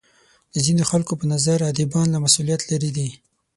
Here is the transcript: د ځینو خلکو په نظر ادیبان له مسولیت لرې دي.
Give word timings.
د 0.53 0.55
ځینو 0.65 0.83
خلکو 0.91 1.13
په 1.19 1.25
نظر 1.33 1.57
ادیبان 1.71 2.07
له 2.11 2.19
مسولیت 2.25 2.61
لرې 2.71 2.91
دي. 2.97 3.09